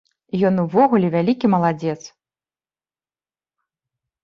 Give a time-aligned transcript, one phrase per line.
[0.47, 1.99] Ён увогуле вялікі маладзец!